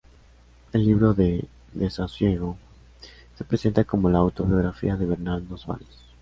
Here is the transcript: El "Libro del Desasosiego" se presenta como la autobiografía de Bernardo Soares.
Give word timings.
El 0.73 0.83
"Libro 0.83 1.13
del 1.13 1.47
Desasosiego" 1.73 2.57
se 3.37 3.43
presenta 3.43 3.83
como 3.83 4.09
la 4.09 4.17
autobiografía 4.17 4.95
de 4.95 5.05
Bernardo 5.05 5.57
Soares. 5.59 5.99